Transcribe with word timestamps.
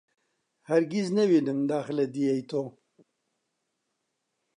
هەرگیز 0.69 1.07
نەوینم 1.17 1.59
داخ 1.69 1.85
لە 1.97 2.05
دییەی 2.13 2.43
تۆ 2.49 2.61